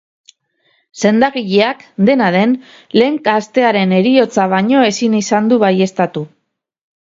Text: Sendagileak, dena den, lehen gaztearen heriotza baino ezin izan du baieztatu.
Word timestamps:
Sendagileak, 1.01 1.83
dena 2.09 2.29
den, 2.37 2.55
lehen 3.01 3.21
gaztearen 3.29 3.95
heriotza 3.99 4.49
baino 4.57 4.83
ezin 4.91 5.21
izan 5.21 5.55
du 5.55 5.63
baieztatu. 5.69 6.27